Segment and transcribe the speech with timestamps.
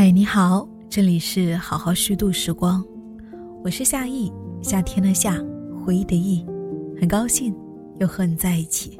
[0.00, 2.84] 嗨，你好，这里是好好虚度时光，
[3.64, 4.32] 我是夏意，
[4.62, 5.44] 夏天的夏，
[5.84, 6.46] 回忆的忆，
[7.00, 7.52] 很高兴
[7.98, 8.96] 又和你在一起。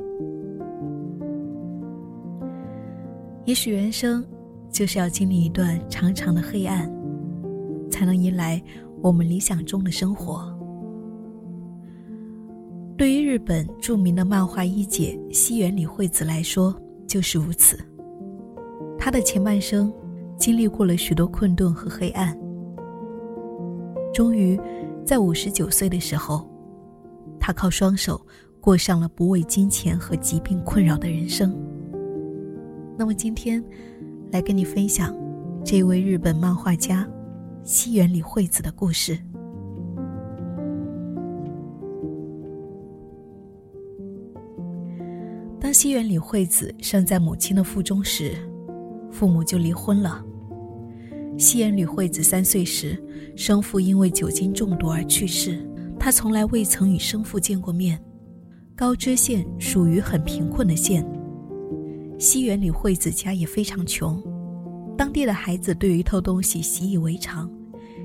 [3.45, 4.27] 也许人生
[4.73, 6.93] 就是要经历一段长长的黑暗，
[7.89, 8.61] 才能迎来
[9.01, 10.53] 我们理想中的生活。
[12.97, 16.75] 对于日本著名的漫画一姐西园里惠子来说，
[17.07, 17.79] 就是如此。
[18.99, 19.93] 她的前半生。
[20.39, 22.39] 经历过了许多困顿和黑暗，
[24.15, 24.59] 终于
[25.05, 26.49] 在五十九岁的时候，
[27.41, 28.25] 他靠双手
[28.61, 31.55] 过上了不为金钱和疾病困扰的人生。
[32.97, 33.63] 那么今天，
[34.31, 35.13] 来跟你分享
[35.65, 37.07] 这位日本漫画家
[37.65, 39.19] 西园里惠子的故事。
[45.61, 48.37] 当西园里惠子生在母亲的腹中时，
[49.11, 50.25] 父母就离婚了。
[51.39, 53.01] 西园吕惠子三岁时，
[53.37, 55.65] 生父因为酒精中毒而去世。
[55.97, 57.97] 她从来未曾与生父见过面。
[58.75, 61.09] 高知县属于很贫困的县。
[62.19, 64.21] 西园吕惠子家也非常穷，
[64.97, 67.49] 当地的孩子对于偷东西习以为常，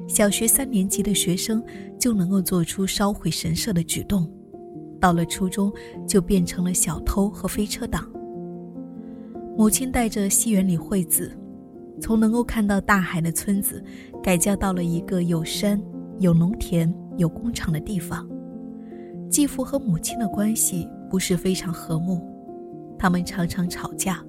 [0.07, 1.63] 小学三年级的学生
[1.99, 4.31] 就能够做出烧毁神社的举动，
[4.99, 5.73] 到了初中
[6.07, 8.07] 就变成了小偷和飞车党。
[9.57, 11.35] 母亲带着西园里惠子。
[12.01, 13.83] 从能够看到大海的村子，
[14.21, 15.81] 改嫁到了一个有山、
[16.19, 18.27] 有农田、有工厂的地方。
[19.29, 22.21] 继父和母亲的关系不是非常和睦，
[22.99, 24.23] 他们常常吵架。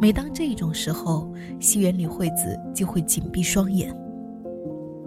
[0.00, 3.94] 每当这种时候，西园里惠子就会紧闭双眼，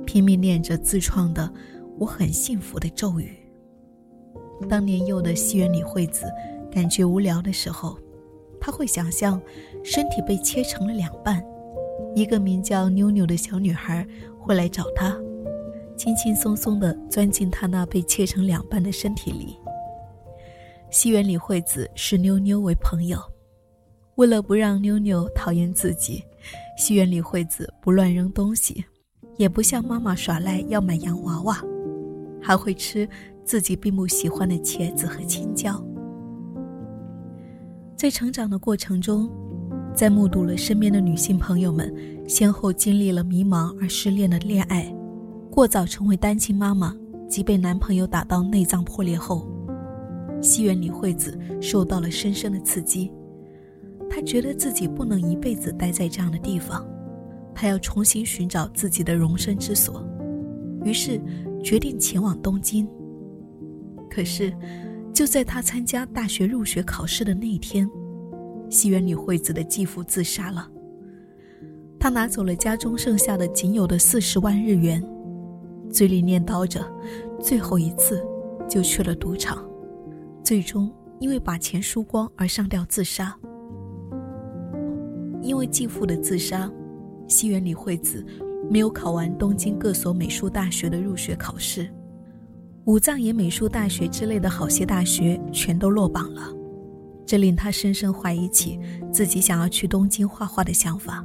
[0.06, 1.52] 拼命念着自创的
[2.00, 3.38] “我很幸福”的咒语。
[4.68, 6.26] 当年幼的西园里惠子
[6.72, 7.98] 感觉无聊的时候，
[8.60, 9.42] 他会想象
[9.84, 11.44] 身体被切成了两半。
[12.16, 14.06] 一个名叫妞妞的小女孩
[14.38, 15.16] 会来找他，
[15.96, 19.58] 轻轻松松地钻进他那被切成两半的身体里。
[20.90, 23.20] 西园里惠子视妞妞为朋友，
[24.16, 26.24] 为了不让妞妞讨厌自己，
[26.78, 28.84] 西园里惠子不乱扔东西，
[29.38, 31.64] 也不向妈妈耍赖要买洋娃娃，
[32.42, 33.08] 还会吃
[33.46, 35.82] 自己并不喜欢的茄子和青椒。
[37.96, 39.30] 在成长的过程中。
[39.94, 41.94] 在目睹了身边的女性朋友们
[42.28, 44.94] 先后经历了迷茫而失恋的恋爱，
[45.52, 46.96] 过早成为单亲妈妈
[47.28, 49.46] 及被男朋友打到内脏破裂后，
[50.42, 53.12] 西园里惠子受到了深深的刺激。
[54.10, 56.88] 她觉得自己不能一辈子待在这样的地方，
[57.54, 60.02] 她要重新寻找自己的容身之所，
[60.86, 61.20] 于是
[61.62, 62.88] 决定前往东京。
[64.10, 64.54] 可是，
[65.14, 67.90] 就在她参加大学入学考试的那一天。
[68.70, 70.70] 西园里惠子的继父自杀了。
[72.00, 75.04] 他拿走了家中剩下的仅有的四十万日元，
[75.92, 76.86] 嘴里念叨着
[77.42, 78.26] “最后一次”，
[78.70, 79.68] 就去了赌场，
[80.44, 83.36] 最终因为把钱输光而上吊自杀。
[85.42, 86.72] 因为继父的自杀，
[87.28, 88.26] 西园里惠子
[88.70, 91.90] 没有考完东京各所美术大学的入学考试，
[92.86, 96.54] 武藏野美术大学之类的好些大学全都落榜了。
[97.30, 98.80] 这令他深深怀疑起
[99.14, 101.24] 自己想要去东京画画的想法，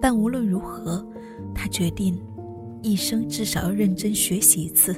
[0.00, 1.06] 但无论如何，
[1.54, 2.20] 他决定
[2.82, 4.92] 一生至少要认真学习一次。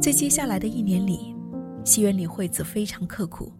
[0.00, 1.36] 在接下来的一年里，
[1.84, 3.52] 西园里惠子非常刻苦，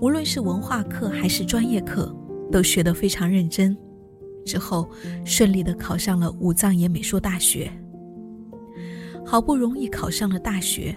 [0.00, 2.14] 无论是文化课还是专业课，
[2.52, 3.76] 都学得非常认真。
[4.44, 4.88] 之后，
[5.24, 7.68] 顺利的考上了武藏野美术大学。
[9.24, 10.96] 好不容易考上了大学。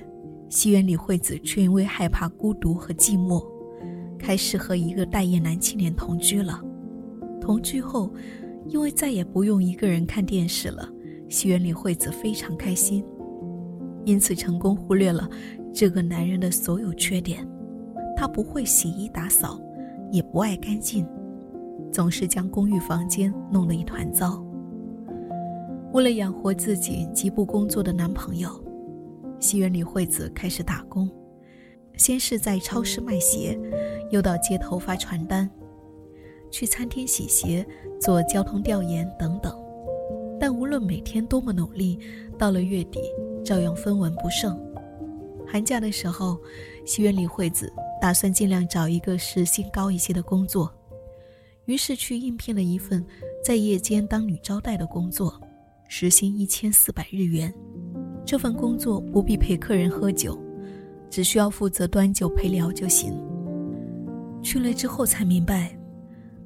[0.50, 3.46] 西园里惠子却因为害怕孤独和寂寞，
[4.18, 6.60] 开始和一个待业男青年同居了。
[7.40, 8.12] 同居后，
[8.66, 10.90] 因为再也不用一个人看电视了，
[11.30, 13.06] 西园里惠子非常开心，
[14.06, 15.30] 因此成功忽略了
[15.72, 17.48] 这个男人的所有缺点。
[18.18, 19.62] 他不会洗衣打扫，
[20.12, 21.08] 也不爱干净，
[21.92, 24.44] 总是将公寓房间弄得一团糟。
[25.94, 28.50] 为了养活自己极不工作的男朋友。
[29.40, 31.10] 西园里惠子开始打工，
[31.96, 33.60] 先是在超市卖鞋，
[34.12, 35.50] 又到街头发传单，
[36.52, 37.66] 去餐厅洗鞋、
[38.00, 39.58] 做交通调研等等。
[40.40, 42.00] 但无论每天多么努力，
[42.38, 43.00] 到了月底
[43.44, 44.58] 照样分文不剩。
[45.48, 46.38] 寒假的时候，
[46.86, 47.72] 西园里惠子
[48.02, 50.74] 打算尽量找一个时薪高一些的工作，
[51.66, 53.06] 于是去应聘了一份
[53.44, 55.42] 在夜间当女招待的工作，
[55.88, 57.54] 时薪一千四百日元。
[58.30, 60.38] 这份工作不必陪客人喝酒，
[61.10, 63.12] 只需要负责端酒陪聊就行。
[64.44, 65.76] 去了之后才明白，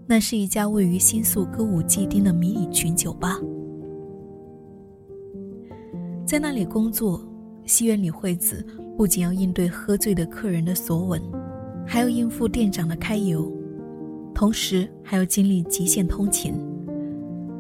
[0.08, 3.38] 那是一家位于新宿歌舞伎町的迷你群酒吧。
[6.26, 7.22] 在那里工作，
[7.66, 8.66] 西园里惠子
[8.96, 11.22] 不仅要应对喝醉的客人的索吻，
[11.86, 13.52] 还要应付店长的开油，
[14.34, 16.54] 同时还要经历极限通勤。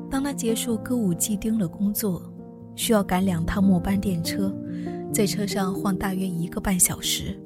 [0.09, 2.23] 当他结束歌舞伎町的工作，
[2.75, 4.53] 需要赶两趟末班电车，
[5.11, 7.39] 在车上晃大约一个半小时，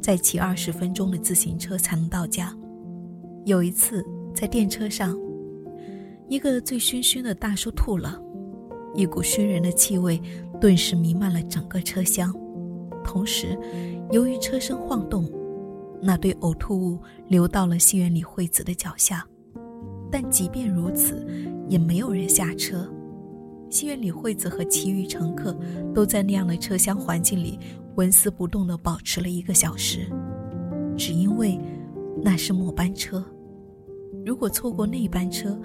[0.00, 2.56] 再骑二十分钟的自行车才能到家。
[3.44, 4.04] 有一次
[4.34, 5.18] 在电车上，
[6.28, 8.20] 一个醉醺醺的大叔吐了，
[8.94, 10.20] 一股熏人的气味。
[10.60, 12.30] 顿时弥漫了整个车厢，
[13.02, 13.58] 同时，
[14.10, 15.24] 由于车身晃动，
[16.02, 16.98] 那堆呕吐物
[17.28, 19.26] 流到了戏园里惠子的脚下。
[20.10, 21.26] 但即便如此，
[21.66, 22.86] 也没有人下车。
[23.70, 25.56] 西园里惠子和其余乘客
[25.94, 27.58] 都在那样的车厢环境里
[27.94, 30.10] 纹丝不动地保持了一个小时，
[30.96, 31.58] 只因为
[32.20, 33.24] 那是末班车。
[34.26, 35.56] 如果错过那班车，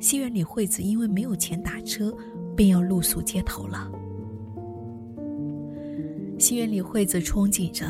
[0.00, 2.12] 西园里惠子因为没有钱打车，
[2.56, 3.90] 便要露宿街头了。
[6.38, 7.86] 西园里惠子憧憬着，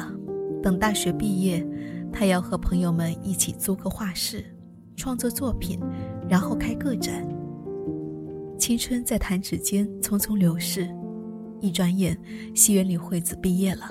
[0.63, 1.67] 等大学毕业，
[2.13, 4.45] 他要和朋友们一起租个画室，
[4.97, 5.81] 创作作品，
[6.29, 7.27] 然后开个展。
[8.63, 10.89] 青春在弹指间匆匆流逝，
[11.61, 12.17] 一转眼，
[12.55, 13.91] 西园里惠子毕业了。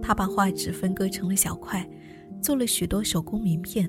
[0.00, 1.86] 他把画纸分割成了小块，
[2.40, 3.86] 做了许多手工名片。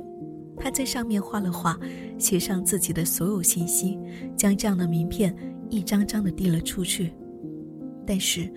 [0.58, 1.80] 他在上面画了画，
[2.18, 3.98] 写上自己的所有信息，
[4.36, 5.34] 将这样的名片
[5.70, 7.14] 一张张的递了出去。
[8.06, 8.52] 但是。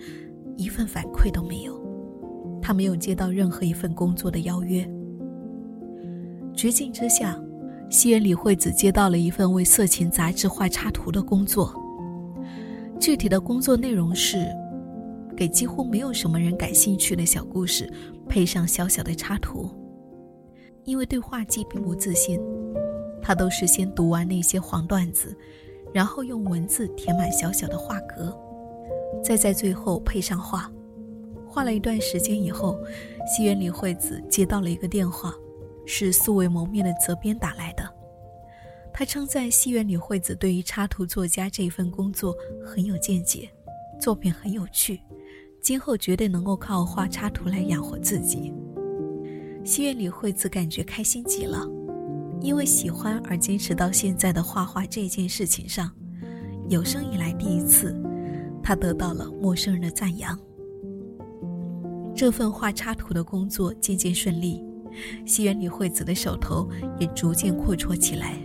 [0.57, 1.81] 一份反馈都没有，
[2.61, 4.85] 他没有接到任何一份工作的邀约。
[6.53, 7.41] 绝境之下，
[7.91, 11.75] 西园里惠子接到了一份为色情杂志画插图的工作。
[12.97, 14.47] 具体的工作内容是，
[15.35, 17.91] 给几乎没有什么人感兴趣的小故事
[18.29, 19.69] 配上小小的插图。
[20.85, 22.39] 因为对画技并不自信，
[23.21, 25.37] 他都是先读完那些黄段子，
[25.93, 28.33] 然后用文字填满小小的画格。
[29.21, 30.71] 再在最后配上画，
[31.45, 32.79] 画了一段时间以后，
[33.27, 35.35] 西园里惠子接到了一个电话，
[35.85, 37.80] 是素未谋面的责编打来的。
[39.01, 43.49] 他称赞西园里惠子对于插图作家这份工作很有见解，
[43.99, 45.01] 作品很有趣，
[45.59, 48.53] 今后绝对能够靠画插图来养活自己。
[49.65, 51.67] 西园里惠子感觉开心极了，
[52.41, 55.91] 因为喜欢而坚持到现在的画画这件事情上，
[56.69, 57.99] 有生以来第一次。
[58.61, 60.39] 他得到了陌生人的赞扬。
[62.15, 64.63] 这份画插图的工作渐渐顺利，
[65.25, 66.69] 西园里惠子的手头
[66.99, 68.37] 也逐渐阔绰起来。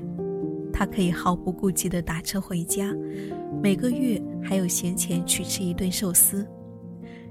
[0.79, 2.95] 他可以毫不顾忌地打车回家，
[3.63, 6.47] 每个月还有闲钱去吃一顿寿司。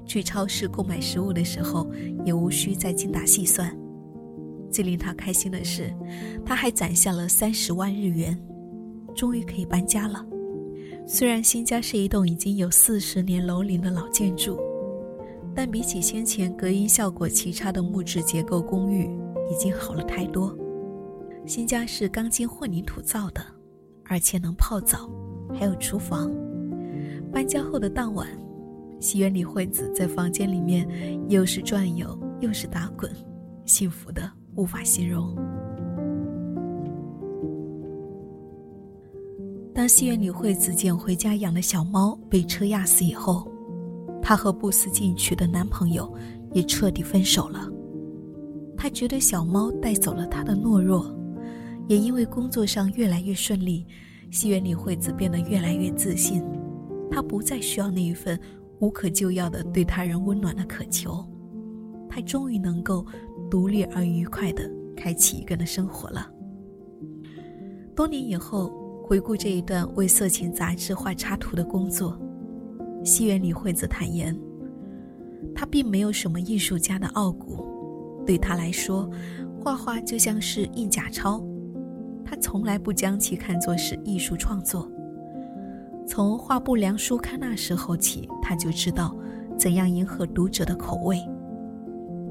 [0.03, 1.87] 去超市购买食物的时候，
[2.25, 3.71] 也无需再精打细算。
[4.71, 5.93] 最令他开心的是，
[6.43, 8.35] 他还攒下了三十万日元，
[9.15, 10.25] 终于可以搬家了。
[11.05, 14.57] 虽然新家是一栋已经有四十年楼龄的老建筑，
[15.53, 19.03] 但比起先前隔音效果奇差的木质结构公寓，
[19.51, 20.57] 已经好了太多。
[21.47, 23.41] 新家是钢筋混凝土造的，
[24.05, 25.07] 而且能泡澡，
[25.53, 26.31] 还有厨房。
[27.31, 28.27] 搬家后的当晚，
[28.99, 30.87] 西园里惠子在房间里面
[31.29, 33.11] 又是转悠又是打滚，
[33.63, 35.35] 幸福的无法形容。
[39.71, 43.47] 当西园里惠子捡回家养的小猫被车压死以后，
[44.19, 46.11] 她和不思进取的男朋友
[46.53, 47.69] 也彻底分手了。
[48.75, 51.13] 她觉得小猫带走了她的懦弱，
[51.87, 53.85] 也因为工作上越来越顺利，
[54.31, 56.43] 西园里惠子变得越来越自信。
[57.09, 58.39] 她不再需要那一份
[58.79, 61.25] 无可救药的对他人温暖的渴求，
[62.09, 63.05] 她终于能够
[63.49, 66.29] 独立而愉快地开启一个人的生活了。
[67.95, 68.83] 多年以后。
[69.07, 72.19] 回顾这一段为色情杂志画插图的工作，
[73.03, 74.35] 西园里惠子坦言，
[75.53, 77.63] 他并没有什么艺术家的傲骨，
[78.25, 79.07] 对他来说，
[79.59, 81.45] 画画就像是印假钞，
[82.25, 84.91] 他从来不将其看作是艺术创作。
[86.07, 89.15] 从画不良书刊那时候起，他就知道
[89.57, 91.19] 怎样迎合读者的口味。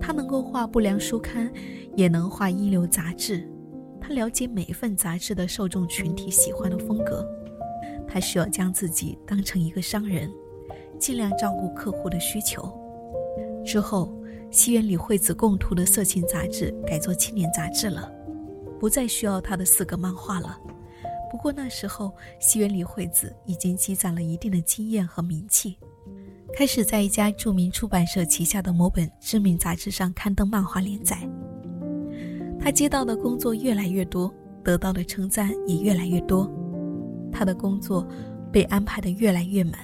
[0.00, 1.50] 他能够画不良书刊，
[1.96, 3.48] 也能画一流杂志。
[4.00, 7.26] 他了解每一份杂志的受众群体喜欢的风格，
[8.06, 10.30] 他需要将自己当成一个商人，
[10.98, 12.70] 尽量照顾客户的需求。
[13.64, 14.12] 之后，
[14.50, 18.12] 西园里惠子供图的色情杂志改做青年杂志了，
[18.84, 20.60] 不再需要他的四个漫画了。
[21.30, 25.78] 不过那时候，西园里惠子已经积攒了一定的经验和名气，
[26.54, 31.26] 开始在一家著名出版社旗下的某本知名杂志上刊登漫画连载。
[32.60, 34.30] 他接到的工作越来越多，
[34.62, 36.46] 得到的称赞也越来越多，
[37.32, 38.06] 他的工作
[38.52, 39.80] 被安排的越来越满，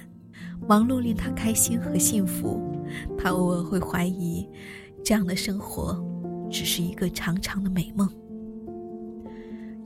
[0.68, 2.60] 忙碌令他开心和幸福。
[3.16, 4.46] 他偶尔会怀疑，
[5.02, 5.98] 这样的生活
[6.50, 8.06] 只是一个长长的美梦。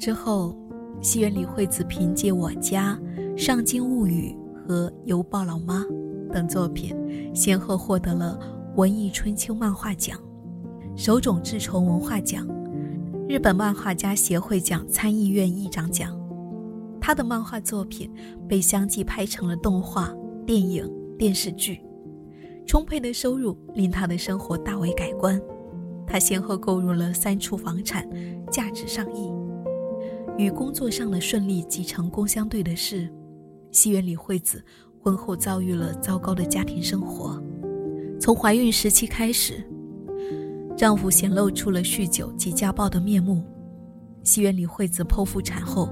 [0.05, 0.55] 之后，
[1.01, 3.01] 西园李惠子凭借《我家》
[3.39, 4.37] 《上京物语》
[4.69, 5.81] 和《邮报老妈》
[6.31, 6.95] 等作品，
[7.35, 8.39] 先后获得了
[8.77, 10.21] 文艺春秋漫画奖、
[10.95, 12.47] 手冢治虫文化奖、
[13.27, 16.15] 日本漫画家协会奖参议院议长奖。
[17.01, 18.13] 他的漫画作品
[18.47, 20.13] 被相继拍成了动画、
[20.45, 20.87] 电影、
[21.19, 21.81] 电视剧，
[22.67, 25.41] 充沛的收入令他的生活大为改观。
[26.07, 28.07] 他先后购入了三处房产，
[28.51, 29.33] 价值上亿。
[30.37, 33.09] 与工作上的顺利及成功相对的是，
[33.71, 34.63] 西园里惠子
[35.01, 37.41] 婚后遭遇了糟糕的家庭生活。
[38.21, 39.65] 从怀孕时期开始，
[40.77, 43.45] 丈夫显露出了酗酒及家暴的面目。
[44.25, 45.89] 西园里惠子剖腹产后，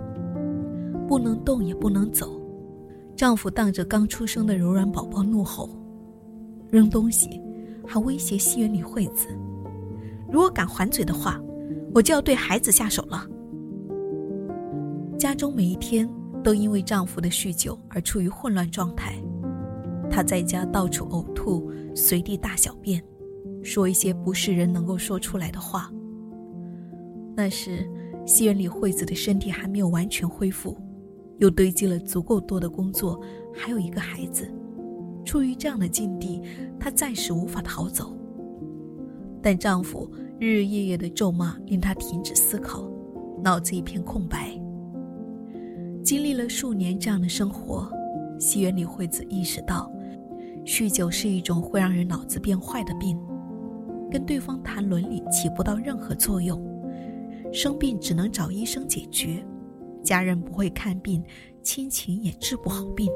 [1.06, 2.40] 不能动也不能走，
[3.14, 5.68] 丈夫当着刚出生的柔软宝宝怒吼，
[6.70, 7.40] 扔东西，
[7.86, 9.28] 还威胁西园里惠子
[10.32, 11.40] ：“如果敢还嘴的话，
[11.94, 13.24] 我就要对孩子下手了。”
[15.22, 16.10] 家中每一天
[16.42, 19.14] 都因为丈夫的酗酒而处于混乱状态，
[20.10, 23.00] 她在家到处呕吐，随地大小便，
[23.62, 25.92] 说一些不是人能够说出来的话。
[27.36, 27.88] 那时，
[28.26, 30.76] 西园里惠子的身体还没有完全恢复，
[31.38, 33.20] 又堆积了足够多的工作，
[33.54, 34.52] 还有一个孩子。
[35.24, 36.42] 处于这样的境地，
[36.80, 38.12] 她暂时无法逃走。
[39.40, 40.10] 但丈夫
[40.40, 42.90] 日日夜夜的咒骂令她停止思考，
[43.40, 44.60] 脑子一片空白。
[46.04, 47.88] 经历了数年这样的生活，
[48.38, 49.90] 西园里惠子意识到，
[50.64, 53.16] 酗酒是一种会让人脑子变坏的病，
[54.10, 56.60] 跟对方谈伦理起不到任何作用，
[57.52, 59.44] 生病只能找医生解决，
[60.02, 61.22] 家人不会看病，
[61.62, 63.08] 亲情也治不好病。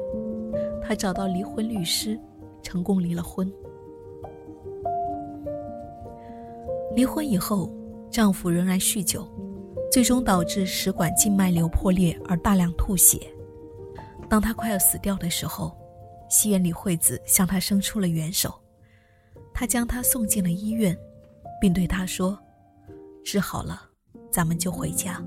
[0.81, 2.17] 她找到离婚律师，
[2.63, 3.51] 成功离了婚。
[6.95, 7.69] 离婚以后，
[8.09, 9.27] 丈夫仍然酗酒。
[9.91, 13.31] 最终导致食管静脉瘤破裂而大量吐血。
[14.29, 15.75] 当他快要死掉的时候，
[16.29, 18.53] 西园里惠子向他伸出了援手，
[19.53, 20.95] 他将他送进了医院，
[21.61, 22.37] 并对他说
[23.23, 23.81] ：“治好了，
[24.29, 25.23] 咱们就回家。”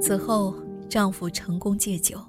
[0.00, 0.54] 此后，
[0.88, 2.20] 丈夫成功戒酒。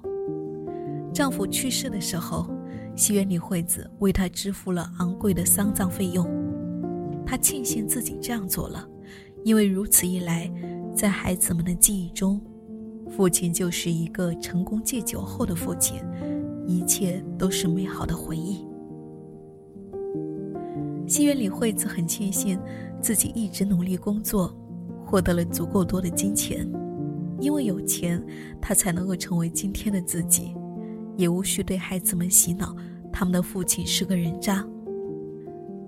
[1.12, 2.48] 丈夫去世的时候，
[2.96, 6.26] 西园里惠子为他支付了昂贵的丧葬费用。
[7.26, 8.88] 她庆幸自己这样做了，
[9.44, 10.50] 因为如此一来。
[10.98, 12.40] 在孩子们的记忆中，
[13.08, 16.02] 父亲就是一个成功戒酒后的父亲，
[16.66, 18.66] 一切都是美好的回忆。
[21.06, 22.58] 西园里惠子很庆幸
[23.00, 24.52] 自己一直努力工作，
[25.06, 26.68] 获得了足够多的金钱，
[27.38, 28.20] 因为有钱，
[28.60, 30.52] 他才能够成为今天的自己，
[31.16, 32.74] 也无需对孩子们洗脑
[33.12, 34.66] 他们的父亲是个人渣。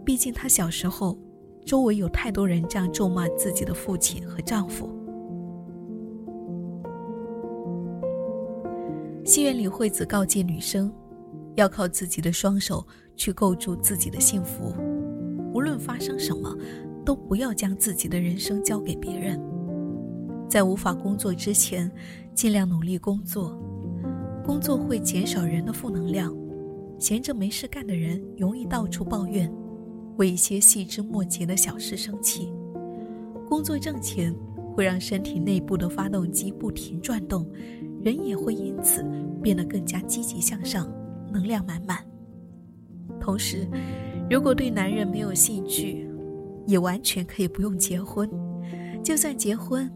[0.04, 1.18] 毕竟他小时候，
[1.66, 4.88] 周围有太多人这样咒骂自己的父亲和丈夫。
[9.30, 10.92] 戏院里惠子告诫女生，
[11.54, 12.84] 要靠自己的双手
[13.14, 14.74] 去构筑自己的幸福，
[15.54, 16.52] 无论发生什么，
[17.04, 19.40] 都不要将自己的人生交给别人。
[20.48, 21.88] 在无法工作之前，
[22.34, 23.56] 尽量努力工作，
[24.44, 26.36] 工作会减少人的负能量。
[26.98, 29.48] 闲着没事干的人容易到处抱怨，
[30.16, 32.52] 为一些细枝末节的小事生气。
[33.48, 34.34] 工作挣钱
[34.74, 37.48] 会让身体内部的发动机不停转动。
[38.02, 39.04] 人也会因此
[39.42, 40.90] 变得更加积极向上，
[41.32, 41.98] 能量满满。
[43.20, 43.68] 同时，
[44.30, 46.08] 如果对男人没有兴趣，
[46.66, 48.30] 也完全可以不用结婚。
[49.02, 49.90] 就算结婚，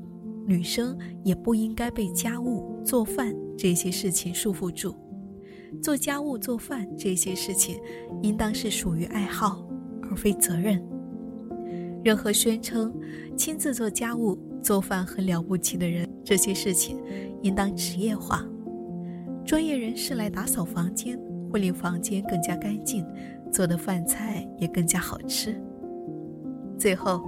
[0.46, 4.94] 女生也不应该被家务、做饭这些事情束缚住。
[5.82, 7.80] 做家务、做饭这些事情，
[8.22, 9.66] 应当是属于爱好，
[10.02, 10.82] 而非责任。
[12.04, 12.92] 任何宣称
[13.36, 16.98] 亲自做家务、做饭很了不起的人，这些事情。
[17.44, 18.42] 应当职业化，
[19.44, 21.18] 专业人士来打扫房间，
[21.52, 23.06] 会令房间更加干净，
[23.52, 25.54] 做的饭菜也更加好吃。
[26.78, 27.22] 最后，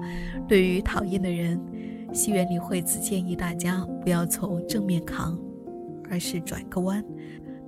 [0.48, 1.60] 对于讨厌的人，
[2.14, 5.38] 西园里惠子建议大家不要从正面扛，
[6.10, 7.04] 而是转个弯，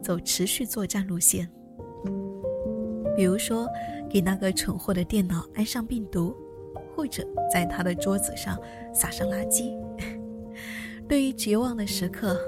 [0.01, 1.47] 走持续作战路线。
[3.15, 3.69] 比如说，
[4.09, 6.35] 给那个蠢货的电脑安上病毒，
[6.97, 8.59] 或者在他的桌子上
[8.95, 9.77] 撒上垃圾。
[11.09, 12.39] 对于绝望的时刻，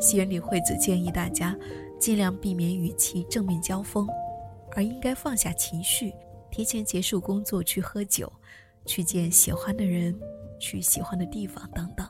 [0.00, 1.56] 西园里惠子建议大家
[1.98, 4.06] 尽量避免与其正面交锋，
[4.76, 6.12] 而应该放下情绪，
[6.50, 8.32] 提前结束工作去喝酒，
[8.84, 10.16] 去见喜欢的人，
[10.60, 12.06] 去喜欢的地方等等。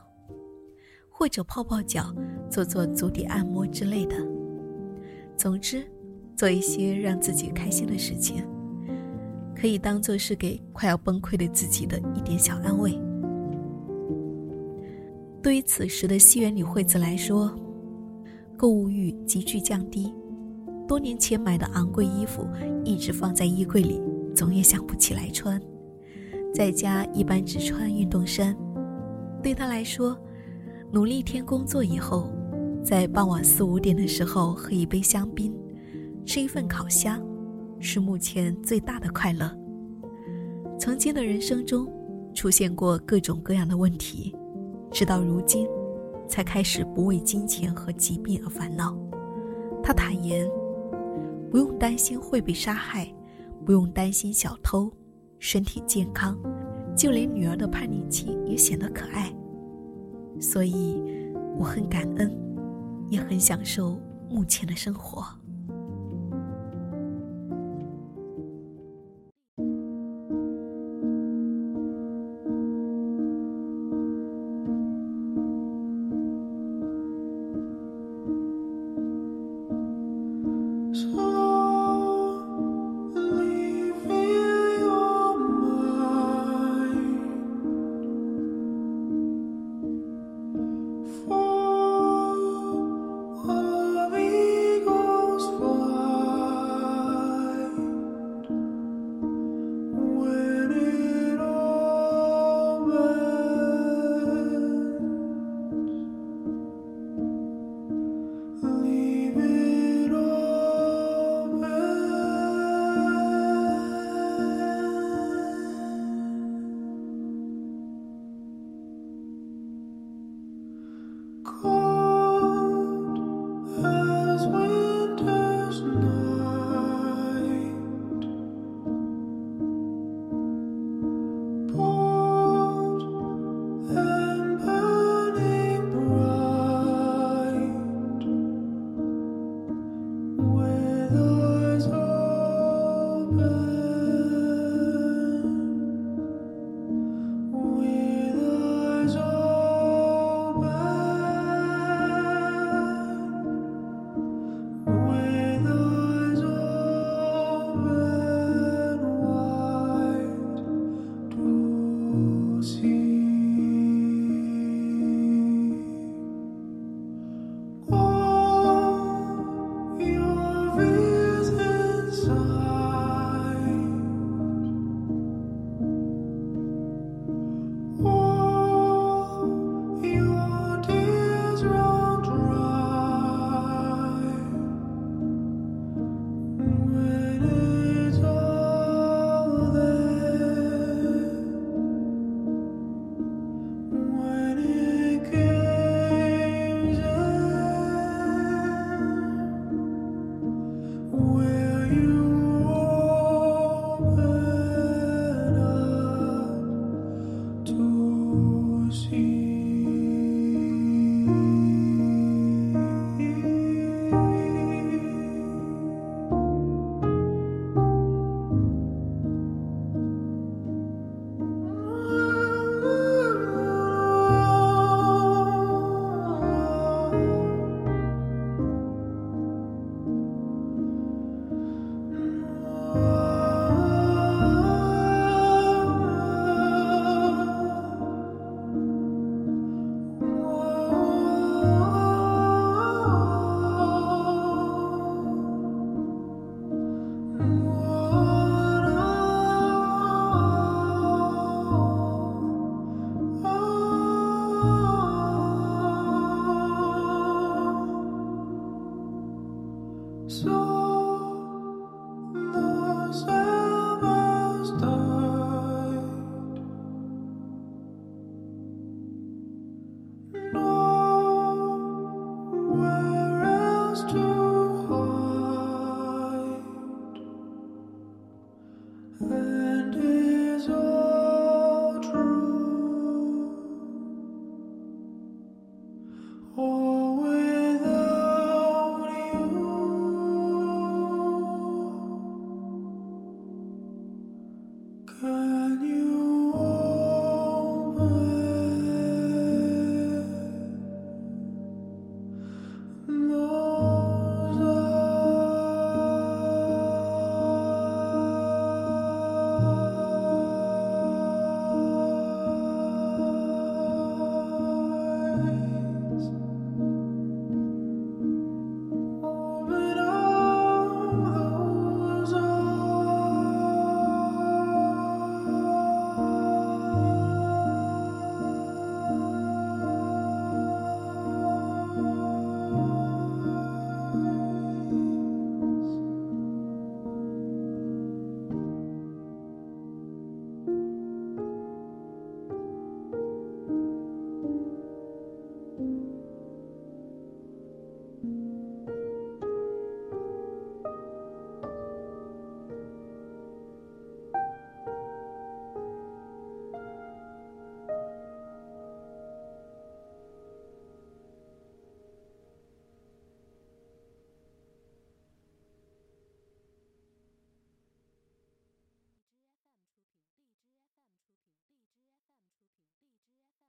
[1.09, 2.13] 或者泡泡脚、
[2.47, 4.15] 做做足底按摩之类的。
[5.35, 5.83] 总之，
[6.35, 8.47] 做一些让自己开心的事情，
[9.55, 12.95] 可以当做是给快要崩溃的自己的一点小安慰。
[15.47, 17.55] 对于此时的西园里惠子来说，
[18.57, 20.13] 购物欲急剧降低，
[20.85, 22.45] 多年前买的昂贵衣服
[22.83, 24.01] 一直放在衣柜里，
[24.35, 25.57] 总也想不起来穿。
[26.53, 28.53] 在家一般只穿运动衫。
[29.41, 30.19] 对他来说，
[30.91, 32.29] 努力一天工作以后，
[32.83, 35.55] 在傍晚四五点的时候喝一杯香槟，
[36.25, 37.17] 吃一份烤虾，
[37.79, 39.49] 是目前最大的快乐。
[40.77, 41.89] 曾经的人生中，
[42.33, 44.35] 出现过各种各样的问题，
[44.91, 45.67] 直到如今，
[46.27, 48.97] 才开始不为金钱和疾病而烦恼。
[49.83, 50.49] 他坦言，
[51.49, 53.07] 不用担心会被杀害，
[53.65, 54.91] 不用担心小偷。
[55.39, 56.35] 身体健康，
[56.95, 59.31] 就连女儿的叛逆期也显得可爱，
[60.39, 60.99] 所以
[61.59, 62.35] 我很感恩，
[63.09, 65.23] 也很享受目前的生活。